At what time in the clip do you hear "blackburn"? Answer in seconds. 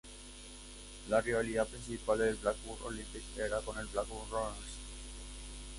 2.37-2.81, 3.85-4.31